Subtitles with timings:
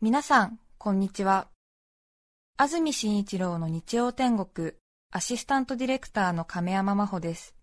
[0.00, 1.48] 皆さん、こんにちは。
[2.56, 4.74] 安住紳一郎の日曜天国、
[5.10, 7.56] アシスタントディレクターの亀山真帆です。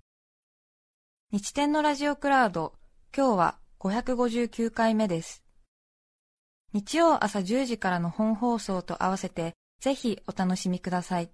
[1.31, 2.73] 日天のラジオクラウド、
[3.15, 5.45] 今日は559回目です。
[6.73, 11.31] 日曜朝10時からの本放送と合わせて、ぜひお楽しみください。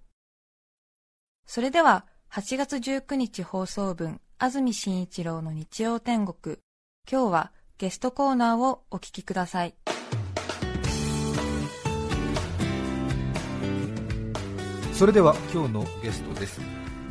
[1.48, 6.58] それでは、8月19日放送分、安住紳一郎の日曜天国、
[7.10, 9.74] 今日はゲストコーナーをお聞きください。
[15.02, 16.60] それでは今日のゲストです。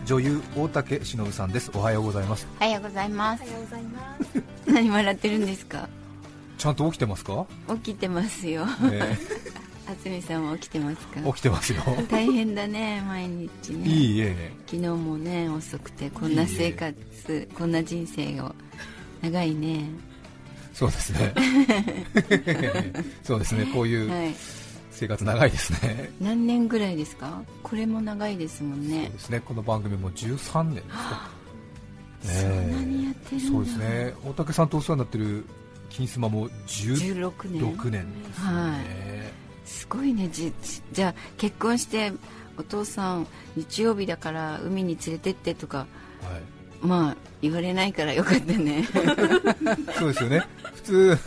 [0.05, 1.69] 女優大竹しのぶさんです。
[1.75, 2.47] おはようございます。
[2.57, 3.43] おはようございます。
[4.65, 5.89] 何笑ってるんですか？
[6.57, 7.45] ちゃんと起きてますか？
[7.83, 9.17] 起きてますよ、ね。
[10.05, 11.19] 渥美さんは起きてますか？
[11.19, 11.81] 起きてますよ。
[12.09, 13.85] 大変だね毎日ね。
[13.89, 18.55] いいえ昨日もね遅くてこんな生活こんな人生が
[19.21, 19.83] 長いね。
[20.73, 21.33] そうですね。
[23.21, 23.65] そうですね。
[23.73, 24.60] こういう、はい
[25.01, 26.11] 生活長いですね。
[26.21, 27.41] 何年ぐらいですか？
[27.63, 29.05] これも長いですもんね。
[29.05, 29.39] そうですね。
[29.39, 31.29] この番組も13年ですか、
[32.23, 34.13] ね、そんなにやってるそうですね。
[34.23, 35.43] 大竹さんとお世話になってる
[35.89, 38.23] 金スマも16年 ,16 年。
[38.23, 40.29] ですね、はい、すごいね。
[40.31, 40.53] じ
[40.93, 42.13] じゃあ結婚して
[42.59, 45.87] お父さん日曜日だから海に連れてってとか、はい、
[46.85, 48.87] まあ言われないからよかったね。
[49.98, 50.45] そうですよね。
[50.76, 51.17] 普通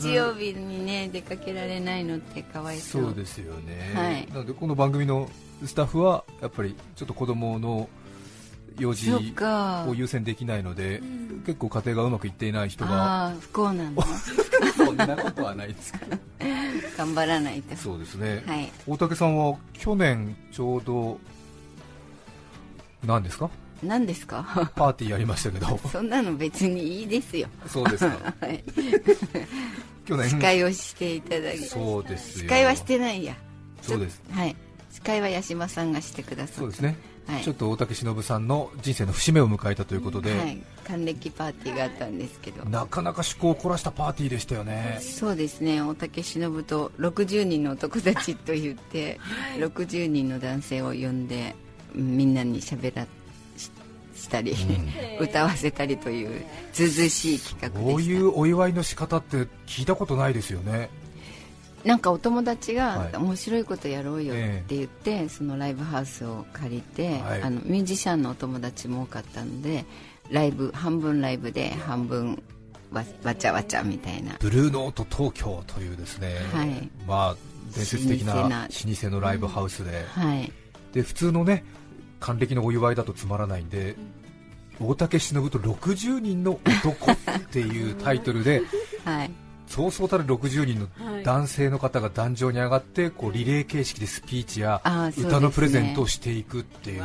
[0.00, 5.28] 日曜日にね出かけられないのってかわいそうそうですよね、はい、なのでこの番組の
[5.64, 7.88] スタッフはやっぱりちょっと子供の
[8.78, 11.00] 用事を優先できないので、
[11.46, 14.02] 結構家庭がうまくいっていない人が不幸なの？
[14.76, 16.18] そんなことはないですけど
[16.98, 17.74] 頑張らないと。
[17.74, 21.18] そうですね、はい、大竹さんは去年ちょうど
[23.06, 23.48] 何ですか？
[23.82, 24.70] 何ですか？
[24.74, 25.78] パーティーやりましたけど。
[25.90, 27.48] そんなの別にいいですよ。
[27.66, 28.64] そうですか、 はい、
[30.04, 30.30] 去年。
[30.30, 33.34] 司会をしていただきそうです司会はしてないや。
[33.82, 34.22] そうです。
[34.30, 34.56] はい。
[34.96, 42.64] 司会は八島さんがしてくださいそうですね、はい、ちょっと大竹しのぶさんの人生の節目を迎えたということで、はい、還暦パーティーがあったんですけど。
[42.64, 44.98] なかなか趣向を凝らしたパーティーでしたよね。
[45.02, 45.82] そうですね。
[45.82, 51.54] 大竹しのぶと60人の男たちと言って、はい、60人の男性を呼んで
[51.94, 53.06] みんなに喋ら
[54.26, 60.90] したり、うん、 歌わせたりというずしい企画でこういうお祝いの仕方って聞いたことないですよね。
[61.84, 69.84] なんかお友達が面白いことやろうよって言って、はい、そのライブハウスを借りて、はい、あのミュージシャンのお友達も多かったので
[70.28, 72.42] ライブ半分ライブで半分
[72.90, 74.36] わわちゃわちゃみたいな。
[74.40, 77.36] ブルーノート東京というですね、はい、まあ
[77.72, 78.34] 伝説的な。
[78.34, 80.52] 老舗のライブハウスで、うん、はい、
[80.92, 81.64] で普通のね
[82.20, 83.94] 還暦のお祝いだとつまらないんで、
[84.80, 87.16] 大竹しのぶと60人の男っ
[87.50, 88.62] ていうタイトルで、
[89.04, 89.30] はい、
[89.66, 94.80] そうそうたる60人の男性の方が壇上に上がってこうリレー形式でスピーチや
[95.18, 97.04] 歌のプレゼントをしていくっていう。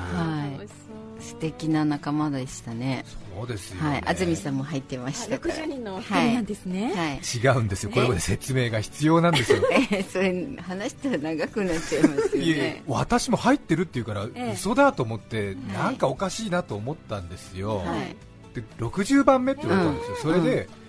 [1.21, 3.05] 素敵な仲間でしたね。
[3.35, 5.55] そうですよ、ね、はい、安住さんも入ってましたから。
[5.55, 7.19] 60人のなんですね、はい。
[7.19, 7.91] 違うんですよ。
[7.91, 9.61] これまで説明が必要なんですよ。
[9.91, 12.83] えそれ話したら長くなっちゃいますよね。
[12.87, 17.77] 私も入ってるっていうから、え嘘だと思って、なんかおかしいなと思ったんですよ。
[17.77, 18.15] はい、
[18.55, 20.15] で60番目って言われたんですよ。
[20.15, 20.63] うん、それで。
[20.75, 20.80] うん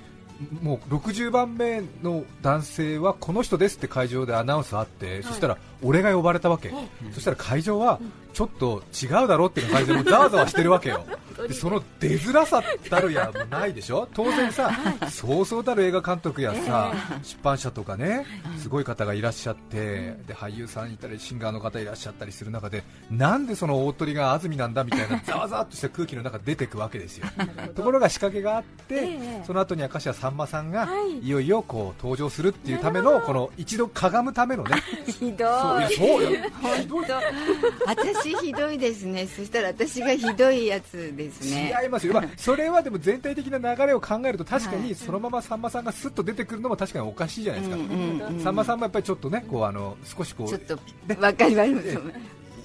[0.63, 8.01] もう60番目の男性はこの人ですって会場でアナウンスあって、はい、そしたら俺が呼ばれたわけ、うん、そしたら会場は
[8.33, 14.71] ちょっと違うだろうっていう感じでもざわざわしてるわけよ、でその出づらさたるやもないでしょ、当然さ、
[15.11, 18.27] そうそうたる映画監督やさ、出版社とかね、
[18.59, 27.27] すごい方がいらっしゃって、で俳優さんいたり、シンガーの方いらっしゃったりする中で、なんでその大鳥が安住なんだみたいな ざわざわっとした空気の中出てくわけですよ、
[27.75, 30.89] ところが仕掛けがあって、その後に明石家さんまさんが
[31.23, 31.29] い。
[31.29, 34.77] よいよこう登場するっていうための、この一度かがむためのね、
[35.07, 35.45] ひど
[35.81, 36.31] い、そうよ、
[37.87, 41.75] 私ひどいですね、そしたら私がひどいやつですね。
[41.83, 51.99] 違いますよ、まあ、 それはでも全体的な流れを考えると確かにそのままさんまさんがすっと出てくるのも確かにおかしいじゃないですか、さんまさんもやっぱりちょっとねこうあの少しこうちょっと分かります。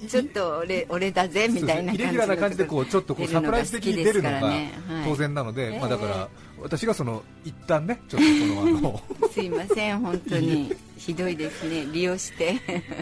[0.06, 4.52] ちょっと俺俺だぜみたいなイレギュラーな感じでこうちょっとこうサプライズ的に出るのが
[5.04, 6.28] 当然なので、まあ、だから
[6.62, 9.00] 私がその一旦ねちょっとこのあの
[9.34, 10.72] すいません本当に。
[10.98, 11.86] ひどいですね。
[11.92, 12.60] 利用して。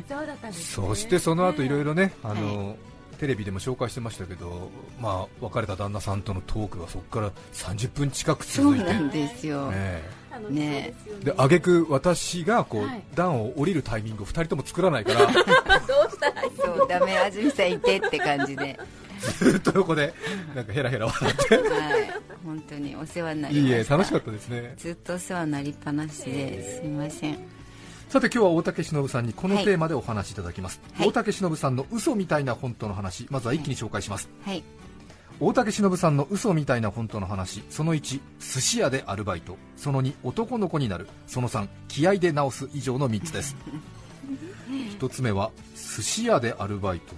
[0.09, 2.77] そうだったんです、そしてその後いろいろねあの、
[3.17, 4.71] テレビでも紹介してましたけど、
[5.01, 8.85] まあ、別れた旦那さんとのトークがそこから30分近く続いて。
[8.85, 10.03] そうなんですよ、ね
[10.51, 15.21] ねで挙句私がこう、はい、段を降りるタイミングを2人とも作らないから。
[15.33, 15.35] どう
[16.11, 18.79] したらいいそうダメ安住さんいてって感じで。
[19.39, 20.13] ずっと横で
[20.55, 21.57] なんかヘラヘラ笑って。
[21.57, 22.13] はい。
[22.45, 23.77] 本当にお世話になりました。
[23.77, 24.75] いいえ楽しかったですね。
[24.77, 27.56] ずっとお世話になりっぱなしですいません
[28.09, 34.63] さて今日は大竹しのぶさんにこのテーマでお話しいただきます、はい、大竹しのぶさんの嘘みたいな本当の話まずは一気に紹介します、はい、
[35.39, 39.57] 大竹しのぶさんの嘘みたいな本当の話その1寿司屋でアルバイト。
[39.77, 41.07] その2男の子になる。
[41.27, 43.55] その3気合で直す以上の3つです。
[44.99, 47.15] 1つ目は寿司屋でアルバイト、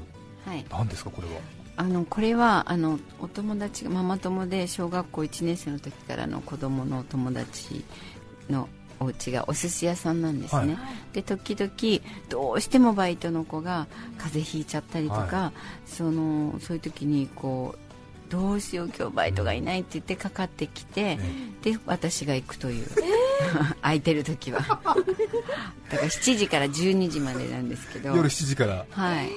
[0.50, 1.40] はい、何ですかこれは？
[1.76, 7.84] あのこれはあのお友達ママ友で小学校1年生の時からの子供の友達
[8.50, 8.68] の
[9.00, 10.80] お家がお寿司屋さんなんですね、は
[11.12, 11.70] い、で時々
[12.28, 13.86] どうしてもバイトの子が
[14.18, 15.52] 風邪ひいちゃったりとか、は
[15.86, 17.78] い、そのそういう時にこう
[18.28, 21.18] どうしよう今日バイトがいないって言ってかかってきて、
[21.62, 22.86] で私が行くという、
[23.80, 24.60] 空いてる時は。
[24.60, 28.14] だから7時から12時までなんですけど。
[28.14, 28.84] 夜7時から。
[28.90, 29.30] はい。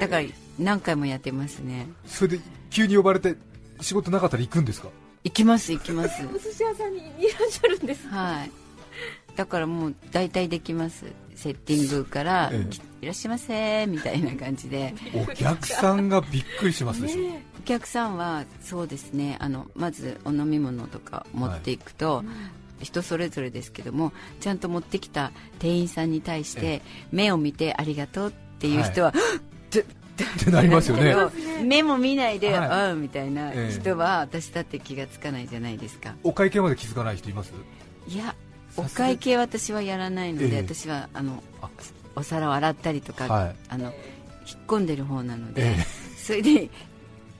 [0.00, 0.28] だから
[0.58, 1.88] 何回もやってますね。
[2.06, 3.36] それで急に呼ばれて
[3.80, 4.88] 仕事なかったら行くんですか？
[5.24, 6.22] 行きます行きます。
[6.28, 8.06] お寿司屋さんにいらっしゃるんです。
[8.08, 8.50] はい
[9.36, 11.06] だからもう大体できます。
[11.34, 12.66] セッティングから、え
[13.00, 14.94] え、いらっしゃいませみたいな感じで。
[15.14, 19.38] お客さんがびっくりしますでしょ、ね、お客さんはそうですね。
[19.40, 22.24] あのまずお飲み物とか持っていくと、は
[22.82, 29.14] い、人それぞれですけどもちゃんと持ってきた店員さんに対して目を見てありがとうっていう人は、は
[29.72, 31.14] い、 ってなりますよね。
[31.64, 36.14] 目も見ないで、はい、あみたいな人は私だって気がつかないじゃないですか。
[36.22, 37.52] お会計まで気づかない人います？
[38.08, 38.34] いや
[38.76, 41.42] お会計私はやらないので、えー、私はあの
[42.16, 43.92] お皿を洗ったりとか、はい、あの引っ
[44.66, 45.84] 込んでる方なので、えー、
[46.16, 46.70] それで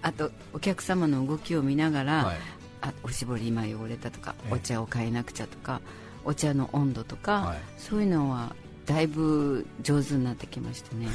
[0.02, 2.36] あとお客様の動きを見ながら、はい、
[2.80, 5.80] あおしぼり今汚れたとか、えー、お茶を変えなくちゃとか
[6.24, 8.54] お茶の温度とか、はい、そういうのは
[8.86, 11.08] だいぶ上手になってきましたね。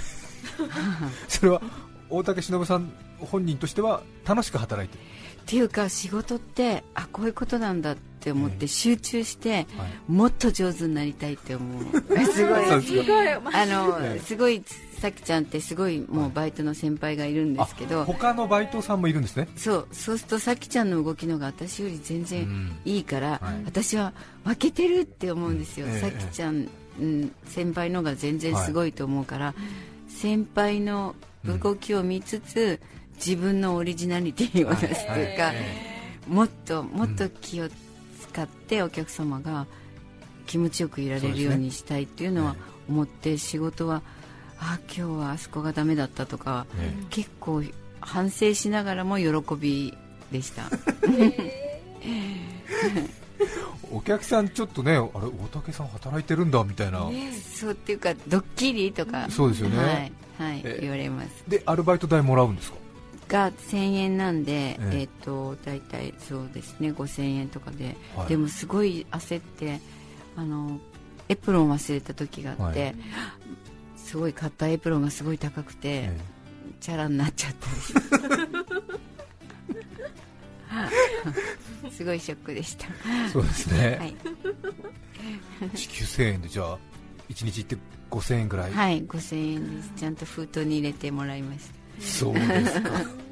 [1.27, 1.61] それは
[2.09, 5.03] 大竹しのぶさん本人としては楽しく働いてる。
[5.41, 9.67] っていうか仕事ってあこういうことなんだって思って集中して、
[10.07, 11.83] もっと上手になりたいって思う。
[12.31, 12.81] すごい。
[12.81, 13.03] す。
[13.03, 13.29] ごい。
[13.29, 14.63] あのすごい
[14.99, 18.05] さきちゃんってすごいもうバイトの先輩がいるんですけど。
[18.05, 19.47] 他のバイトさんもいるんですね？
[19.55, 19.87] そう。
[19.91, 24.13] そうするとさきちゃんの動きのが私より全然いいから、うんはい、私は
[24.43, 26.67] 分けてるって思うんですよ、さきちゃん、
[26.99, 29.55] うん、先輩のが全然すごいと思うから、は
[30.07, 32.95] い、先輩の動きを見つつ、うん。
[33.15, 35.53] 自分のオリジナリティを出すというか、
[36.27, 37.69] もっともっと気を
[38.35, 39.65] 使ってお客様が
[40.45, 42.57] 気持ちよくいられるようにしたいっていうのは
[42.89, 44.01] 思って仕事は
[44.59, 46.65] あ今日はあそこがダメだったとか、
[47.09, 47.63] 結構
[48.01, 49.97] 反省しながらも喜び
[50.31, 50.63] でした。
[53.91, 57.09] お客さんちょっとねあれ大竹さん働いてるんだみたいな、
[57.57, 59.27] そうっていうかドッキリとか。
[59.29, 60.11] そうですよね。
[60.37, 61.29] はい、はい、言われます。
[61.47, 62.77] でアルバイト代もらうんですか？
[63.27, 64.87] が1000円なんで、ええ。
[65.03, 69.79] ー、と大体そうですね5000円とかで、はい、でもすごい焦って
[70.35, 70.79] あの
[71.27, 72.95] エプロン忘れた時があって、はい、
[73.97, 76.17] すごい買ったエプロンがすごい高くて、え
[76.79, 77.67] チャラになっちゃった
[81.89, 82.87] すごいショックでした。
[83.31, 84.15] そうですね、はい、
[85.73, 86.77] 時給1000円でじゃあ
[87.29, 87.77] 1日行って
[88.11, 88.71] 5000円ぐらい。
[88.71, 89.91] はい5000円です。
[89.95, 92.91] ちゃんと封筒に入れてもらいましたそうですか。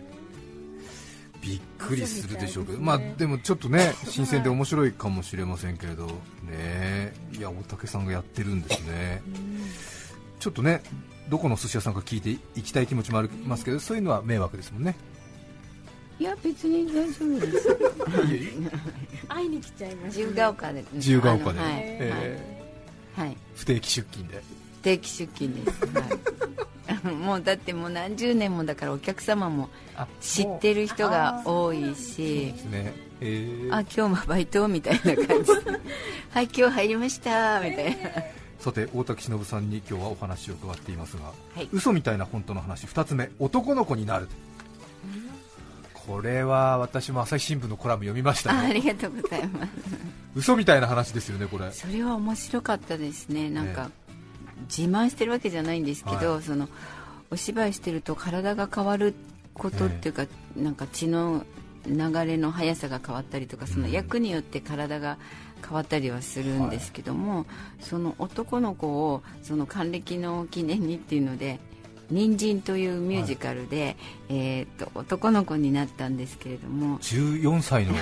[1.41, 6.07] びっくりするでしょうけど、まあ、でもちょっとね新鮮で面白いかもしれませんけれど、
[6.43, 9.21] ね、いや大竹さんがやってるんですね、
[10.39, 10.81] ちょっとね
[11.29, 14.95] どこの寿司屋さんか聞いていきたい気持ちもありますけど、そういうのは迷惑ですもんね。
[16.19, 17.77] いや別に大丈夫です。
[19.27, 20.85] 会いに来ちゃいました、ね、自由が丘で。
[20.93, 21.71] 自由が丘で、はい。
[21.75, 24.41] えー、はい、不定期出勤で。
[24.75, 26.33] 不定期出勤です、はい
[27.11, 29.69] もうだってもう何十年もだからお客様も
[30.21, 32.93] 知ってる人が多いし、ね。
[33.21, 35.51] えー、あ今日もバイトみたいな感じ。
[36.31, 38.09] はい今日入りましたみたいな。
[38.59, 41.23] さて大竹しのぶさんに今日はお話を伺っていますが、
[41.55, 44.29] はい、嘘みたいな本当の話2つ目男の子になる。
[45.93, 49.69] これは私も朝日新聞のコラム読みましたありがとうございます。
[50.35, 51.71] 嘘みたいな話ですよねこれ。
[51.71, 53.49] それは面白かったですね。
[53.49, 53.89] なんか、
[54.63, 56.67] 自慢してるわけじゃないんですけど、はい、その
[57.31, 59.13] お芝居してると体が変わる
[59.53, 61.45] ことっていうか、えー、なんか血の
[61.85, 65.17] 流れの速さが変わったりとかその役によって体が
[65.61, 67.45] 変わったりはするんですけども、はい、
[67.81, 71.59] その男の子をその還暦の記念にっていうので
[72.13, 73.95] 「人参というミュージカルで、はい、
[74.29, 77.95] えーと、男の子になったんですけれども14歳の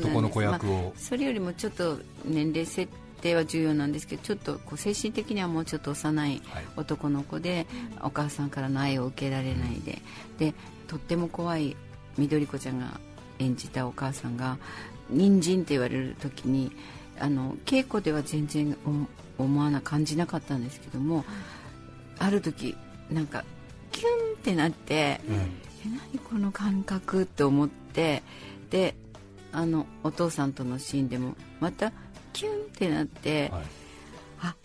[0.00, 6.42] 男の子役を、はいまあ、それよりもちょっと年齢設定は重要なんですけどちょっとこう精神的にはもうちょっと幼い
[6.76, 7.66] 男の子で、はい、
[8.04, 9.98] お母さんからの愛を受けられないで
[10.38, 10.54] で
[10.86, 11.76] とっても怖い
[12.16, 13.00] 緑子ちゃんが
[13.38, 14.58] 演じたお母さんが
[15.10, 16.72] 人参って言われる時に
[17.18, 18.76] あの稽古では全然
[19.38, 21.24] 思わな感じなかったんですけども、
[22.18, 22.76] ある時
[23.10, 23.44] なんか
[23.90, 25.46] キュンってなって、うん、え
[26.12, 28.22] 何この感覚と思って
[28.70, 28.94] で
[29.52, 31.92] あのお父さんとのシーンでもまた
[32.32, 33.62] キュンってなって、はい、
[34.40, 34.56] あ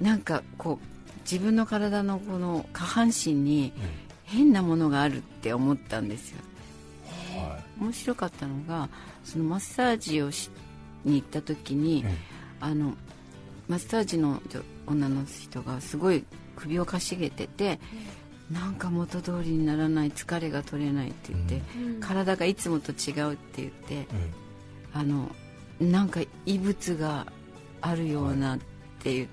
[0.00, 3.72] なんかこう自分の体のこの下半身に
[4.24, 6.38] 変なものがあるって思ったんですよ、
[7.36, 8.88] はい、面白かったのが
[9.24, 10.50] そのマッサージをし
[11.04, 12.04] に行った時に、
[12.60, 12.94] あの
[13.68, 14.40] マッサージの
[14.86, 16.24] 女の人がすごい
[16.54, 17.80] 首をかしげてて、
[18.52, 24.06] なんか元通りにならない疲れが取れないって言って、うん、体がいつもと違うって言って、うん、
[24.92, 25.30] あの
[25.82, 27.26] なんか異物が
[27.80, 28.58] あるようなっ
[29.00, 29.28] て言っ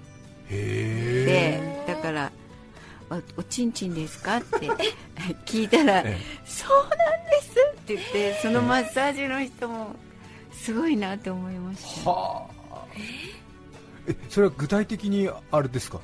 [0.50, 2.32] て、だから
[3.38, 4.68] おちんちんですか?」って
[5.46, 6.04] 聞いたら
[6.46, 9.96] 「そうなんです」って言ってそのマッサージの人も
[10.52, 12.86] すごいなって思いました、はあ、
[14.08, 16.00] えそれは具体的にあれですか？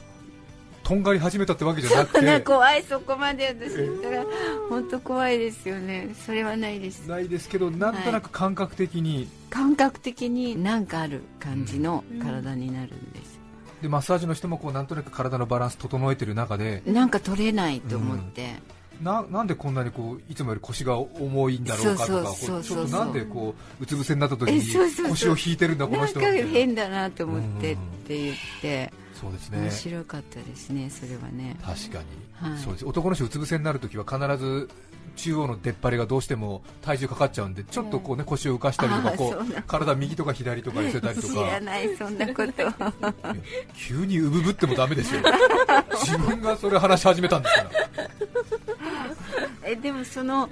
[0.85, 2.41] とんがり始めたってわけじゃなくて。
[2.41, 4.23] 怖いそこまで私言ったら。
[4.69, 6.13] 本当怖いですよね。
[6.25, 7.07] それはないです。
[7.07, 13.39] ないですけどなんとなく感覚的に、はい、感覚的に何かある感じの体になるんです、
[13.81, 16.83] でマッサージの人もこうなんとなく体のバランス整えてる中で。
[16.85, 18.55] なんか取れないと思って、
[18.99, 27.77] うん、ななんでこんなにこういつもより腰が重いんだろうかとかちょっとなんでこううつ伏せになった時に腰を引いてるんだこの人なんか変だなと思ってっ
[28.07, 29.59] て言って、そうですね。
[29.59, 31.57] 面白かったですねそれはね。
[31.63, 32.85] 確かに、はい、そうです。
[32.85, 34.69] 男の人うつ伏せになるときは必ず
[35.15, 41.33] 中央の出っ張りがどうしても体重かかっちゃうんでちょっとこうね腰を浮かしたりとかこう体右とか左とか寄せたりとか。
[41.33, 42.53] 知らないそんなこと。
[43.75, 45.21] 急にうぶぶってもダメですよ。
[46.05, 47.69] 自分がそれ話し始めたんですから。
[49.63, 50.49] えでもその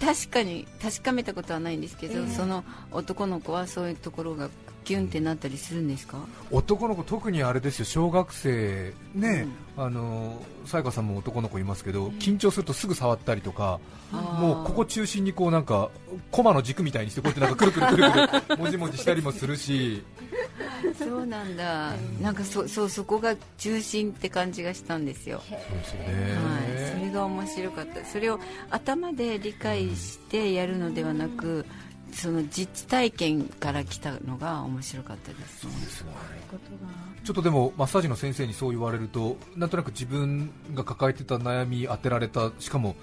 [0.00, 4.48] 確かに確かめたことはないんですけど、えー、その男の子はそういうところが
[4.84, 6.18] キュンってなったりするんですか？
[6.50, 9.46] 男の子、特にあれですよ小学生ね、
[9.76, 13.78] うん、あのさやかさんも男の子いますけど、緊張するとすぐ触ったりとか、
[14.12, 15.90] もうここ中心にこうなんか
[16.30, 20.02] コマの軸みたいにしてこうやってなんかくるくるくるくる もじもじしたりもするし。
[20.98, 25.42] そうなんだ、うん、なんかそそうそこが中心って感じがしたんですよ。
[25.48, 26.08] そうですよね。
[26.34, 28.04] はい、それが面白かった。
[28.04, 31.48] それを頭で理解してやるのではなく。
[31.48, 31.64] うん
[32.12, 36.10] その実体験から来たのが面白かったです、ね、そうですね。
[37.24, 42.96] ちょっとでもマッサージの先生にそう言われるとなんとなく自分が抱えてた悩み当てられたしかも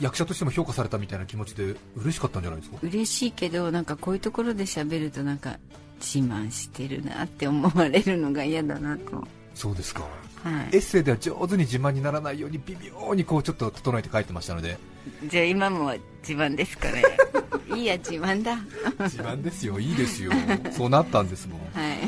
[0.00, 2.78] 役者としても評価されたみたいな気持ちで嬉しかったんじゃないですか？
[2.82, 5.58] 嬉しいけどなんかこういうところで喋るとなんか
[6.00, 9.26] 自慢してるなって思われるのが嫌だなと。
[9.54, 10.02] そうですか、
[10.42, 14.76] はい、エッセイでは上手に自慢にならないように微妙にこうちょっと整えて書いてましたので
[15.26, 15.94] じゃあ今も
[16.26, 17.02] 自慢ですかね。
[17.74, 18.56] いいや自慢だ。
[19.00, 19.78] 自慢ですよ。
[19.80, 20.32] いいですよ。
[20.70, 21.60] そうなったんですもん。
[21.72, 21.98] はい。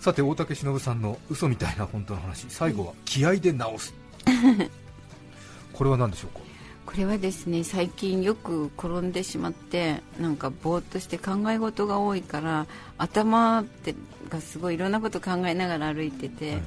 [0.00, 2.46] さて大竹しのぶさんの嘘みたいな本当の話。
[2.48, 3.94] 最後は気合で直す。
[5.72, 6.42] これは何でしょうか？
[6.84, 12.66] これはですね最近よく転んでしまってなんかぼーっとして考え事が多いから
[12.98, 13.94] 頭って
[14.28, 16.62] がすごいいろんなこと考えながら歩いてて、はい、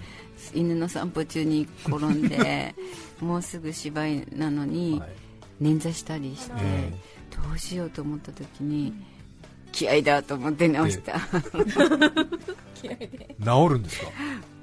[0.54, 2.74] 犬の散歩中に転んで
[3.20, 5.02] もうすぐ芝居なのに、
[5.62, 6.54] 捻挫したりして、
[7.32, 8.94] どうしようと思った時に
[9.72, 11.20] 気合だと思って直した、
[12.76, 13.36] 気合で。
[13.44, 14.08] 治るんですか？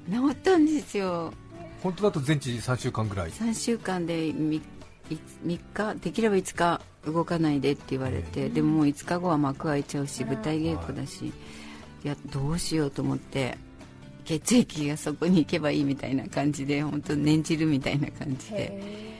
[0.09, 1.33] 治ったんですよ。
[1.81, 4.61] 本当だと全治3週間ぐらい？3週間で 3,
[5.45, 5.95] 3日？
[5.95, 11.33] できれば5日動かないでって言われて、でももう5日後は幕開いちゃうし舞台稽古だし、い
[12.03, 13.57] やどうしようと思って
[14.25, 19.13] 血液がそこに行けばいいみたいな感じで本当念じるみたいな感じで。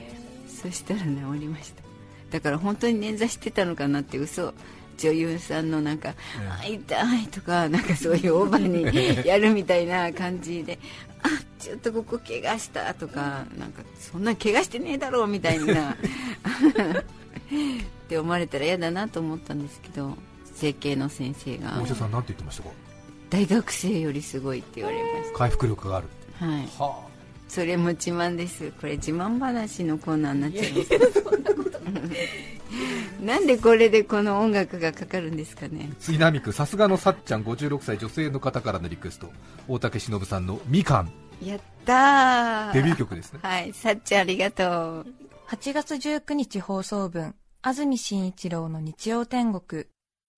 [0.47, 1.07] そしたら治
[1.39, 1.83] りました。
[2.31, 4.53] だから本当に捻挫してたのかなって嘘。
[4.97, 6.13] 女優さんのなんか
[6.61, 10.77] 「あ痛い」とかなんかそういうオーバーに やるみたいな感じで
[11.23, 11.29] 「あ
[11.59, 15.97] ちょっとここ怪我した」とかなんかそんな怪我してねえだろうみたいな。
[18.03, 20.15] って思われたら嫌だなと思ったんですけど
[20.53, 21.79] 整形の先生が。
[21.81, 22.69] 大下さんなんて言ってましたか？
[23.33, 25.37] 大学生よりすごいって言われました。
[25.39, 27.07] 回復力があるはい、はあ、
[27.47, 28.71] それも自慢です。
[28.79, 30.91] これ自慢話のコーナーになっちゃいます。
[33.25, 35.89] なんでこれでこの音楽がかかるんですかね。
[35.97, 39.31] 杉並区さすがのさっちゃん56歳女性の方からのリクエスト。
[39.67, 41.11] 大竹しのぶさんの「みかん」
[41.43, 43.39] やったデビュー曲ですね。
[43.41, 43.73] はい。
[43.73, 44.63] さっちゃんありがと
[44.99, 45.07] う。
[45.47, 49.85] 8月19日放送分安住紳一郎の日曜天国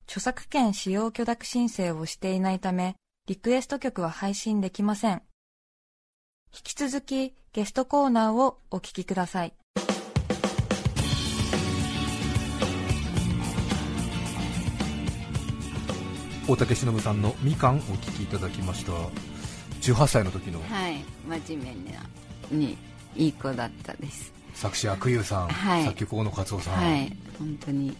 [0.08, 2.96] 著作権使用許諾申請をしていないため、
[3.28, 5.24] リクエスト曲は配信できません。
[6.54, 9.54] 引き続きゲストコーナーをお聴きください。
[16.48, 18.92] 大竹しのぶさんのみかんお聴きいただきました。
[19.82, 22.00] 18歳の時のはい真面目な
[22.52, 22.78] に
[23.16, 24.32] いい子だったです。
[24.54, 26.74] 作詞悪友さん、はい、作曲大野克夫さん。
[26.76, 27.18] はい。
[27.40, 27.98] 本当に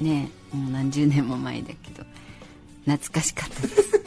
[0.00, 2.04] ねもう何十年も前だけど
[2.84, 4.00] 懐かしかったです。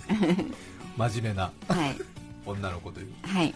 [0.97, 1.95] 真面目な、はい、
[2.45, 3.11] 女の子という。
[3.23, 3.53] はい。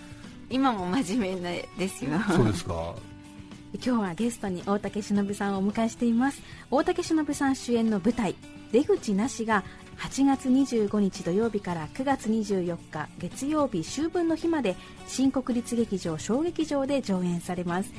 [0.49, 2.11] 今も真面目なですよ。
[2.31, 2.95] そうですか。
[3.73, 6.41] 今日はゲストに大竹しのぶさんをお迎えしています。
[6.71, 8.35] 大竹しのぶさん主演の舞台
[8.71, 9.63] 「出口なし」が
[9.97, 14.75] 8月25日土曜日から9月24日月曜日秋分の日まで
[15.07, 17.91] 新国立劇場小劇場で上演されます。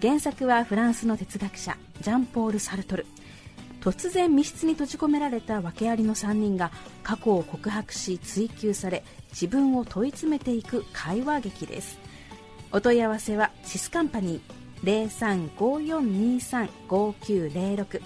[0.00, 3.06] 原作はフランスの哲学者ジャンポール・サルトル
[3.80, 6.70] 突然密室に閉じ込められた訳ありの3人が
[7.02, 11.98] 過去を告白し追求され自分を問い詰めていく会話劇です。
[12.72, 15.08] お問い合わせはシスカンパニー
[16.88, 18.00] 0354235906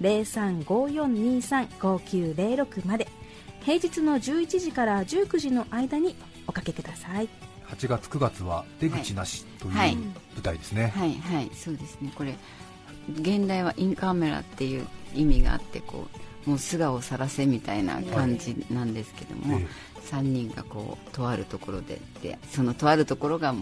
[0.00, 3.06] 0354235906まで。
[3.62, 6.16] 平日の11時から19時の間に
[6.46, 7.28] おかけください。
[7.68, 9.94] 8月9月は出口なしという舞
[10.42, 10.90] 台ですね。
[10.96, 12.10] はい、はい、はい、そうですね。
[12.14, 12.34] これ
[13.20, 16.06] 現代はインカメラっていう意味があってこ
[16.46, 19.66] うもう素顔を晒せみたいな感じなんですけども、はい、
[20.10, 23.54] 3人がこうとあるところででそのとあるところが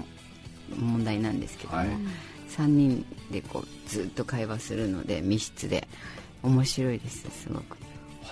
[0.77, 1.89] 問題なんですけども、はい、
[2.49, 5.89] 3人でこうずっと会話するので密室で。
[6.47, 7.77] 面白いですすごく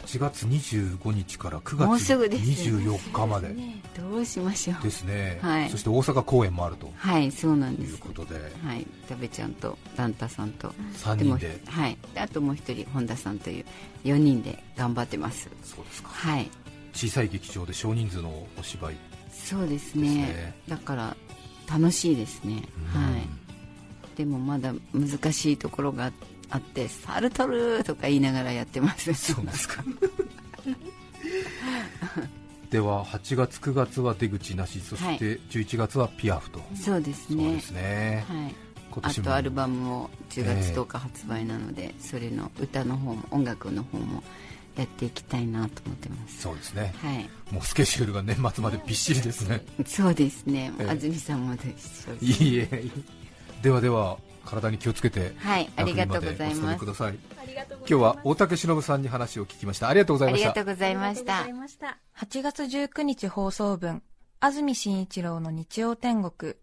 [0.03, 4.83] 8月25日から9月24日まで、ね、どうしましょう。
[4.83, 6.91] ですね、はい、そして大阪公演もあると。
[6.97, 7.93] はいそうなんです。
[7.93, 8.35] いうことで、
[8.65, 10.69] はい、食べちゃんとランタさんと。
[10.95, 11.61] 3人で。
[11.67, 11.97] はい。
[12.17, 13.65] あともう一人本田さんという
[14.05, 15.49] 4人で頑張ってます。
[15.63, 16.09] そうですか。
[16.11, 16.51] はい。
[16.93, 18.97] 小さい劇場で少人数のお芝居。
[19.31, 21.17] そうですね、ね、だから
[21.71, 22.63] 楽しいですね。
[22.93, 23.45] はい。
[24.17, 26.27] でもまだ難しいところがあって
[26.89, 29.13] 「サルトル!」とか言いながらやってます。
[29.15, 29.85] そうですか。
[32.71, 37.45] では8月9月は出口なしそして11月はピアフと、はい、そうですね。
[37.45, 38.55] そうですね、はい、
[39.03, 44.25] あとアルバムも10月10日発売なので、えー、それの歌の方も音楽の方も
[44.77, 46.43] やっていきたいなと思ってます。
[46.43, 49.65] そうですね、はい、もうスケジュールが年末までびっしりですね。
[49.87, 52.85] そうですね、 えー、安住さんもですいいえ。
[53.63, 56.79] ではでは体に気をつけてはいありがとうございます。
[56.79, 57.19] ください。
[57.81, 59.89] 今日は大竹しのぶさんに話を聞きました。
[59.89, 60.51] ありがとうございました。
[60.51, 61.15] ありがとうございま
[61.69, 61.99] した。
[62.19, 64.03] 8月19日放送分
[64.41, 66.55] 安住紳一郎の日曜天国。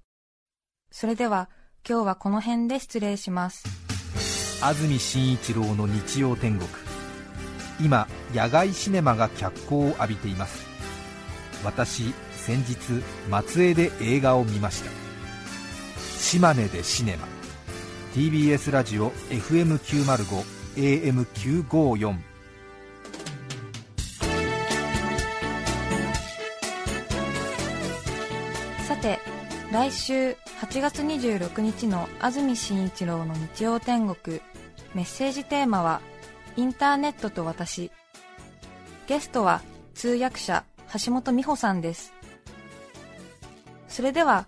[0.92, 1.50] それでは
[1.88, 3.64] 今日はこの辺で失礼します。
[4.64, 6.70] 安住紳一郎の日曜天国。
[7.80, 10.66] 今野外シネマが脚光を浴びています。
[11.64, 14.92] 私先日松江で映画を見ました。
[16.18, 17.31] 島根でシネマ
[18.14, 20.44] TBS ラジオ FM905
[20.76, 22.18] AM954
[28.86, 29.18] さて
[29.72, 34.42] 来週8月26日の安住紳一郎の日曜天国。
[34.94, 36.02] メッセージテーマは
[36.58, 37.92] 「インターネットと私」
[39.08, 39.62] ゲストは
[39.94, 40.66] 通訳者
[41.06, 42.12] 橋本美穂さんです。
[43.88, 44.48] それでは